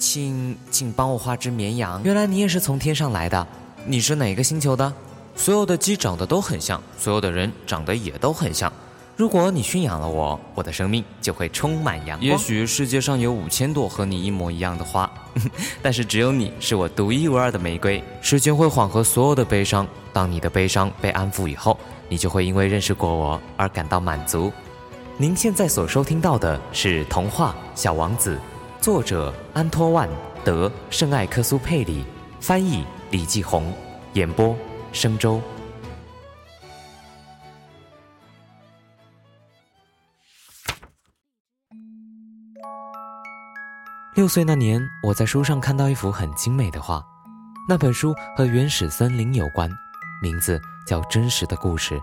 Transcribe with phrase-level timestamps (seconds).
[0.00, 2.02] 请请帮我画只绵羊。
[2.02, 3.46] 原来你也是从天上来的，
[3.84, 4.90] 你是哪个星球的？
[5.36, 8.72] 所有的鸡长得都很像，所有的人长得也都很像。
[9.16, 12.22] 如果你驯养了我，我的生命就会充满阳光。
[12.22, 15.10] 也许世界上有五千朵和你一模一样的花，
[15.82, 18.02] 但是只有你是我独一无二的玫瑰。
[18.22, 21.78] 时间会缓和所有的悲伤，当你的悲伤被安抚以后，
[22.08, 24.50] 你就会因为认识过我而感到满足。
[25.18, 28.36] 您现在所收听到的是童话《小王子》，
[28.80, 30.08] 作者安托万·
[30.42, 32.02] 德·圣艾克苏佩里，
[32.40, 33.70] 翻译李继红，
[34.14, 34.56] 演播
[34.90, 35.38] 生周。
[44.14, 47.04] 六岁那年，我在书上看到一幅很精美的画，
[47.68, 49.70] 那本书和原始森林有关，
[50.22, 51.98] 名字叫《真实的故事》。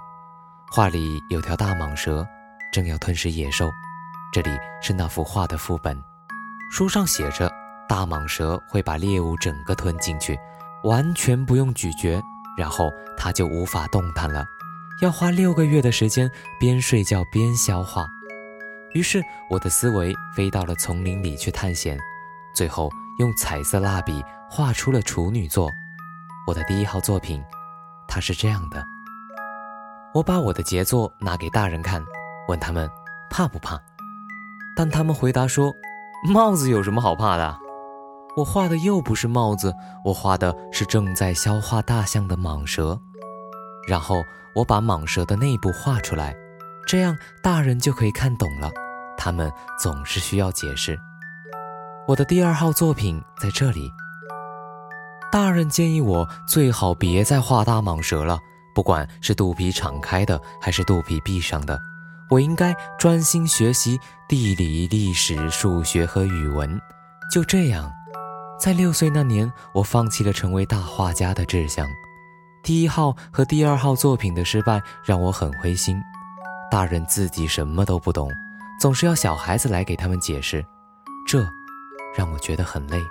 [0.71, 2.27] 画里有条大蟒蛇，
[2.71, 3.68] 正要吞噬野兽。
[4.32, 5.99] 这里是那幅画的副本。
[6.70, 7.52] 书上写着，
[7.88, 10.38] 大蟒蛇会把猎物整个吞进去，
[10.84, 12.21] 完全不用咀嚼，
[12.57, 14.46] 然后它就无法动弹了，
[15.01, 18.05] 要花六个月的时间边睡觉边消化。
[18.93, 21.98] 于是我的思维飞到了丛林里去探险，
[22.54, 25.70] 最后用彩色蜡笔画出了处女座，
[26.48, 27.43] 我的第一号作品。
[28.07, 28.84] 它是这样的。
[30.13, 32.04] 我把我的杰作拿给大人看，
[32.48, 32.90] 问他们
[33.29, 33.79] 怕不怕，
[34.76, 35.74] 但他们回答说
[36.23, 37.57] ：“帽子有什么好怕的？”
[38.37, 39.73] 我画的又不是帽子，
[40.05, 42.99] 我画的是正在消化大象的蟒蛇。
[43.87, 44.21] 然后
[44.54, 46.35] 我把蟒蛇的内部画出来，
[46.85, 48.70] 这样大人就可以看懂了。
[49.18, 49.51] 他们
[49.82, 50.99] 总是需要解释。
[52.07, 53.91] 我的第二号作品在这里。
[55.31, 58.37] 大人建议我最好别再画大蟒蛇了，
[58.76, 61.79] 不管是肚皮敞开的还是肚皮闭上的，
[62.30, 66.80] 我应该专心学习地理、历史、数学和语文。
[67.31, 67.92] 就这样，
[68.59, 71.88] 在六岁那年，我放弃了成为大画家的志向。
[72.64, 76.02] 第一号和第二号作品的失败让我很灰心。
[76.70, 78.30] 大人自己什么都不懂。
[78.80, 80.64] 总是要小孩子来给他们解释，
[81.28, 81.44] 这
[82.16, 83.02] 让我觉得很累，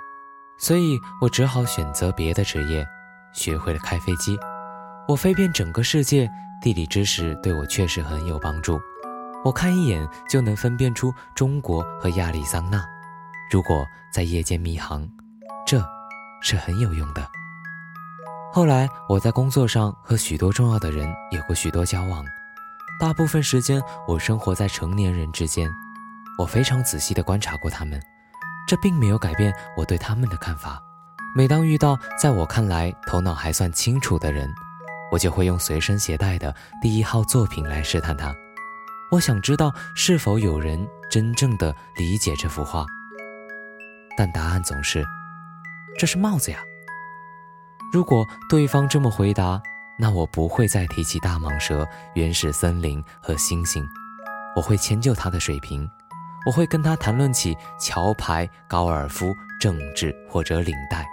[0.58, 2.86] 所以我只好选择别的职业，
[3.32, 4.38] 学会了开飞机。
[5.08, 6.30] 我飞遍整个世界，
[6.62, 8.80] 地理知识对我确实很有帮助。
[9.46, 12.84] 我看一眼就能分辨出中国和亚利桑那。
[13.48, 15.08] 如果在夜间迷航，
[15.64, 15.80] 这
[16.42, 17.24] 是很有用的。
[18.52, 22.24] 后来我在工作上和许多重要的人有过许多交往。
[22.98, 25.70] 大部分时间，我生活在成年人之间。
[26.36, 28.02] 我非常仔细地观察过他们，
[28.66, 30.82] 这并没有改变我对他们的看法。
[31.36, 34.52] 每当遇到在我看来头脑还算清楚的人，
[35.12, 36.52] 我就会用随身携带的
[36.82, 38.34] 第一号作品来试探他。
[39.10, 42.84] 我想知道是否有人真正的理解这幅画。
[44.16, 45.04] 但答案总是：
[45.98, 46.58] 这是帽子呀。
[47.92, 49.60] 如果对方这么回答。
[49.98, 53.82] 那我不会再提起大蟒蛇、原始森林和星星，
[54.54, 55.88] 我会迁就他的水平，
[56.44, 61.06] 我会跟他谈论起桥牌、高尔夫、政治或者领带，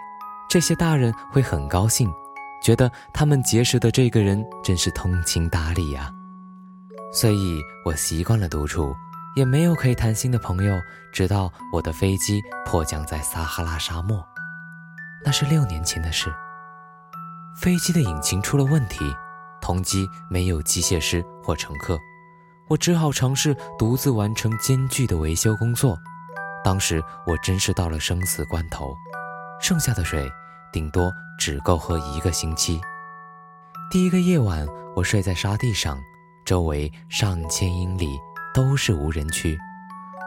[0.50, 2.12] 这些大人会很高兴，
[2.62, 6.12] 觉得他们结识的这个人真是通情达理呀。
[7.14, 8.96] 所以我习惯了独处，
[9.36, 10.76] 也没有可以谈心的朋友，
[11.12, 14.26] 直到我的飞机迫降在撒哈拉沙漠，
[15.24, 16.34] 那是六年前的事。
[17.56, 19.16] 飞机的引擎出了问题，
[19.62, 22.00] 同机没有机械师或乘客，
[22.68, 25.96] 我只好尝试独自完成艰巨的维修工作。
[26.64, 28.96] 当时我真是到了生死关头，
[29.62, 30.28] 剩下的水
[30.72, 32.82] 顶多只够喝一个星期。
[33.92, 36.02] 第一个夜晚，我睡在沙地上，
[36.46, 38.18] 周围上千英里
[38.54, 39.58] 都是无人区，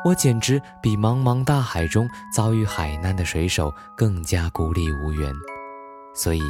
[0.04, 5.34] 我简直比茫茫大海中遭遇海难的水手更加孤立无援，
[6.14, 6.42] 所以。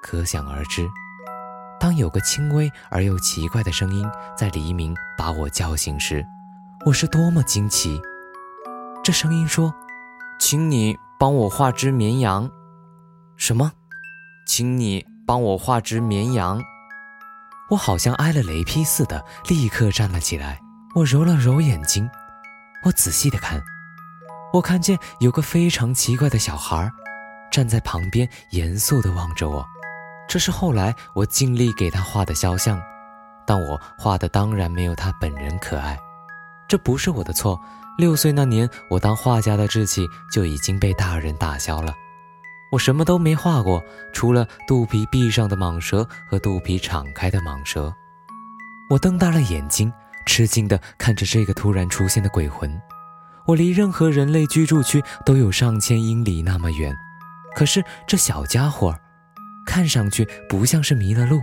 [0.00, 0.88] 可想而知，
[1.80, 6.24] 当有个轻微而又奇怪的声音在黎明把我叫醒时，
[6.86, 8.00] 我是多么惊奇！
[9.02, 9.74] 这声音说
[10.38, 12.48] ：“请你帮我画只绵羊。”
[13.36, 13.72] 什么？
[14.46, 16.62] 请你帮我画只绵羊？
[17.70, 20.60] 我好像挨了雷劈似的，立刻站了起来。
[20.94, 22.08] 我揉了揉眼睛，
[22.84, 23.62] 我仔细的看，
[24.52, 26.90] 我看见有个非常奇怪的小孩，
[27.52, 29.64] 站在旁边，严肃的望着我。
[30.28, 32.80] 这是后来我尽力给他画的肖像，
[33.46, 35.98] 但我画的当然没有他本人可爱。
[36.66, 37.58] 这不是我的错。
[37.98, 41.92] 六岁那年，我当画家的志气就已经被大人打消了。
[42.70, 43.82] 我什么都没画过，
[44.12, 47.92] 除了肚皮闭上的蟒蛇和肚皮敞开的蟒蛇。
[48.90, 49.92] 我瞪大了眼睛，
[50.26, 52.70] 吃惊地看着这个突然出现的鬼魂。
[53.46, 56.94] 我离任何人类居住区都有上千英里那么远，
[57.54, 58.94] 可是这小家伙，
[59.66, 61.40] 看上去不像是迷了路，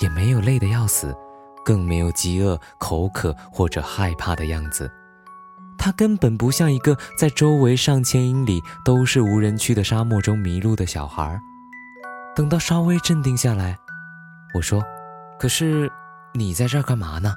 [0.00, 1.16] 也没有累得要死，
[1.64, 4.90] 更没有饥饿、口渴或者害怕的样子。
[5.78, 11.40] 他根本不像一个在周围上千英里都是无人区的沙漠中迷路的小孩。
[12.34, 13.78] 等到稍微镇定下来，
[14.54, 14.84] 我说
[15.38, 15.90] ：“可是
[16.34, 17.34] 你在这儿干嘛呢？”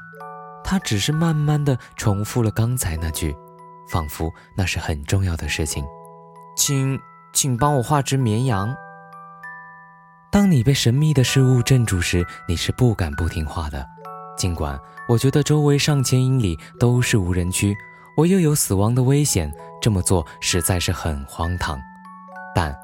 [0.64, 3.36] 他只是慢慢的重复了刚才那句。
[3.90, 5.84] 仿佛那是很重要的事情，
[6.56, 6.98] 请
[7.34, 8.74] 请帮我画只绵羊。
[10.32, 13.86] 当你被神秘的事物镇住时，你是不敢不听话的。
[14.38, 14.80] 尽管
[15.10, 17.76] 我觉得周围上千英里都是无人区，
[18.18, 21.80] 我又有死亡的危险，这么做实在是很荒唐。
[22.54, 22.76] 但，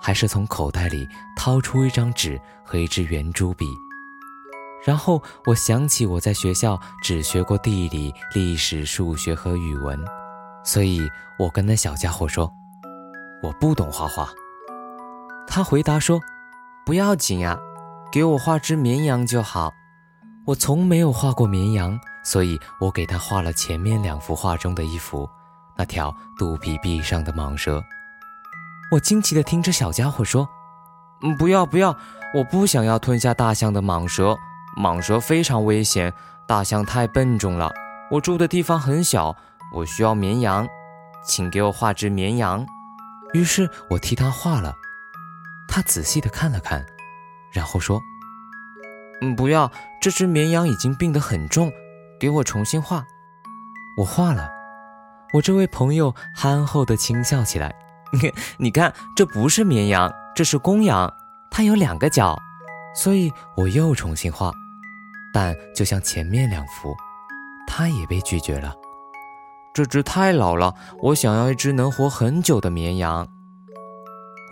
[0.00, 3.66] 还是从口袋里掏出一张纸和一支圆珠笔。
[4.84, 9.98] 然后我想起我在学校只学过地理、历史、数学和语文。
[10.64, 12.52] 所以我跟那小家伙说
[13.42, 14.28] ：“我不懂画画。”
[15.46, 16.20] 他回答说
[16.84, 17.58] ：“不要紧啊，
[18.12, 19.72] 给我画只绵羊就好。”
[20.46, 25.28] 我从没有画过绵羊，所以我给他画了前面两幅画中的一幅，
[25.76, 27.80] 那条肚皮壁上的蟒蛇。
[28.90, 30.48] 我惊奇地听着小家伙说
[31.22, 31.96] ：“嗯，不要不要，
[32.34, 34.36] 我不想要吞下大象的蟒蛇，
[34.76, 36.12] 蟒蛇非常危险，
[36.48, 37.72] 大象太笨重了。
[38.10, 39.36] 我住的地方很小。”
[39.72, 40.68] 我需要绵羊，
[41.24, 42.64] 请给我画只绵羊。
[43.32, 44.72] 于是我替他画了。
[45.66, 46.86] 他仔细的看了看，
[47.50, 48.00] 然后说
[49.20, 49.68] ：“嗯，不要，
[50.00, 51.72] 这只绵羊已经病得很重，
[52.18, 53.04] 给我重新画。”
[53.98, 54.50] 我画了。
[55.32, 57.74] 我这位朋友憨厚的轻笑起来
[58.58, 61.12] ：“你看，这不是绵羊，这是公羊，
[61.50, 62.38] 它有两个角。”
[62.96, 64.52] 所以我又重新画，
[65.32, 66.94] 但就像前面两幅，
[67.66, 68.72] 他也被拒绝了。
[69.72, 70.72] 这只太老了，
[71.02, 73.26] 我想要一只能活很久的绵羊。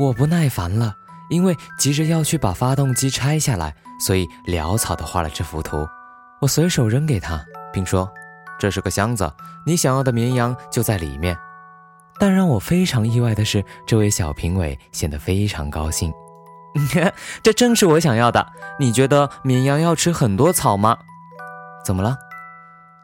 [0.00, 0.96] 我不耐烦了，
[1.30, 5.86] 因为急着要去把发动机拆下来，所以潦草地画了这幅图。
[6.40, 8.08] 我随手扔给他，并说
[8.58, 9.32] ：“这是个箱子，
[9.64, 11.36] 你想要的绵羊就在里面。”
[12.18, 16.12] 但让我非常意外的是，这位小评委显得非常高兴。
[17.42, 18.46] 这正是我想要的。
[18.78, 20.96] 你觉得绵羊要吃很多草吗？
[21.84, 22.16] 怎么了？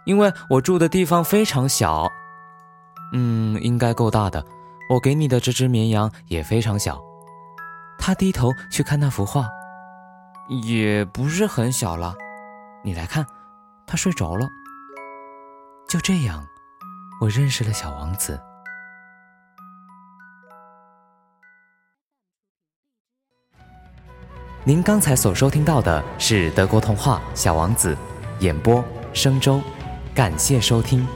[0.05, 2.09] 因为我住的地方非常小，
[3.13, 4.45] 嗯，应该够大的。
[4.89, 6.99] 我给你的这只绵羊也非常小。
[7.99, 9.49] 他低头去看那幅画，
[10.63, 12.15] 也不是很小了。
[12.85, 13.27] 你来看，
[13.87, 14.49] 他睡着了。
[15.89, 16.47] 就这样，
[17.19, 18.39] 我认识了小王子。
[24.65, 27.95] 您刚才所收听到的是德国童话《小王子》，
[28.41, 29.63] 演播：生周。
[30.15, 31.07] 感谢收听。